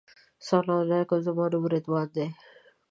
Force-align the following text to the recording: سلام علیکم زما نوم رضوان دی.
سلام 0.49 0.79
علیکم 0.83 1.19
زما 1.27 1.45
نوم 1.51 1.65
رضوان 1.73 2.07
دی. 2.15 2.25